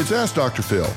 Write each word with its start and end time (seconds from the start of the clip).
It's 0.00 0.12
Ask 0.12 0.34
Dr. 0.34 0.62
Phil. 0.62 0.90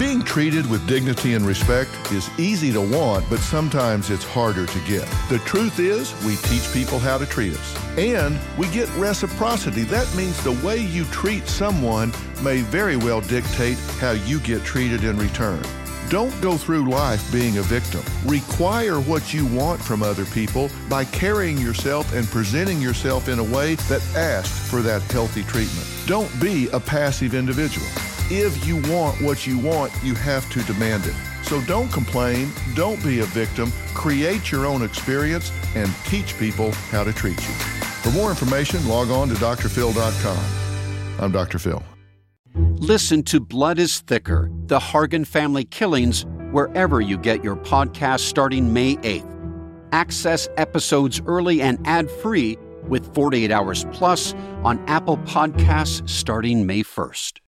Being 0.00 0.20
treated 0.20 0.68
with 0.68 0.84
dignity 0.88 1.34
and 1.34 1.46
respect 1.46 1.90
is 2.10 2.28
easy 2.40 2.72
to 2.72 2.80
want, 2.80 3.24
but 3.30 3.38
sometimes 3.38 4.10
it's 4.10 4.24
harder 4.24 4.66
to 4.66 4.80
get. 4.80 5.06
The 5.28 5.38
truth 5.46 5.78
is, 5.78 6.12
we 6.24 6.34
teach 6.34 6.68
people 6.72 6.98
how 6.98 7.18
to 7.18 7.24
treat 7.24 7.54
us. 7.54 7.96
And 7.96 8.36
we 8.58 8.66
get 8.70 8.92
reciprocity. 8.96 9.84
That 9.84 10.12
means 10.16 10.42
the 10.42 10.58
way 10.66 10.76
you 10.76 11.04
treat 11.04 11.46
someone 11.46 12.12
may 12.42 12.62
very 12.62 12.96
well 12.96 13.20
dictate 13.20 13.78
how 14.00 14.10
you 14.10 14.40
get 14.40 14.64
treated 14.64 15.04
in 15.04 15.16
return. 15.18 15.62
Don't 16.08 16.34
go 16.40 16.56
through 16.56 16.90
life 16.90 17.30
being 17.30 17.58
a 17.58 17.62
victim. 17.62 18.02
Require 18.26 18.98
what 18.98 19.32
you 19.32 19.46
want 19.46 19.80
from 19.80 20.02
other 20.02 20.24
people 20.24 20.68
by 20.88 21.04
carrying 21.04 21.58
yourself 21.58 22.12
and 22.12 22.26
presenting 22.26 22.80
yourself 22.80 23.28
in 23.28 23.38
a 23.38 23.44
way 23.44 23.76
that 23.86 24.02
asks 24.16 24.68
for 24.68 24.82
that 24.82 25.02
healthy 25.12 25.44
treatment. 25.44 25.86
Don't 26.06 26.40
be 26.40 26.66
a 26.70 26.80
passive 26.80 27.34
individual. 27.34 27.86
If 28.30 28.66
you 28.66 28.76
want 28.92 29.22
what 29.22 29.46
you 29.46 29.58
want, 29.58 29.90
you 30.02 30.14
have 30.14 30.50
to 30.50 30.62
demand 30.64 31.06
it. 31.06 31.14
So 31.44 31.62
don't 31.62 31.90
complain, 31.90 32.50
don't 32.74 33.02
be 33.02 33.20
a 33.20 33.24
victim, 33.24 33.72
create 33.94 34.52
your 34.52 34.66
own 34.66 34.82
experience, 34.82 35.50
and 35.74 35.90
teach 36.04 36.38
people 36.38 36.72
how 36.90 37.04
to 37.04 37.12
treat 37.14 37.40
you. 37.40 37.54
For 38.02 38.10
more 38.10 38.28
information, 38.28 38.86
log 38.86 39.08
on 39.08 39.30
to 39.30 39.34
drphil.com. 39.34 41.18
I'm 41.18 41.32
Dr. 41.32 41.58
Phil. 41.58 41.82
Listen 42.54 43.22
to 43.24 43.40
Blood 43.40 43.78
is 43.78 44.00
Thicker 44.00 44.50
The 44.66 44.78
Hargan 44.78 45.26
Family 45.26 45.64
Killings 45.64 46.26
wherever 46.50 47.00
you 47.00 47.16
get 47.16 47.42
your 47.42 47.56
podcast 47.56 48.20
starting 48.20 48.74
May 48.74 48.96
8th. 48.96 49.34
Access 49.92 50.48
episodes 50.58 51.22
early 51.24 51.62
and 51.62 51.78
ad 51.86 52.10
free 52.10 52.58
with 52.88 53.14
48 53.14 53.50
Hours 53.50 53.86
Plus 53.92 54.34
on 54.64 54.86
Apple 54.86 55.16
Podcasts 55.18 56.06
starting 56.08 56.66
May 56.66 56.82
1st. 56.82 57.32